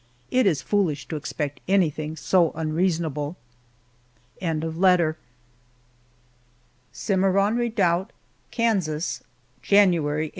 It 0.31 0.47
is 0.47 0.63
foolish 0.63 1.07
to 1.09 1.15
expect 1.15 1.59
anything 1.67 2.15
so 2.15 2.53
unreasonable. 2.55 3.37
CIMARRON 4.41 5.15
REDOUBT, 7.55 8.11
KANSAS, 8.51 9.21
January, 9.61 10.23
1873. 10.23 10.29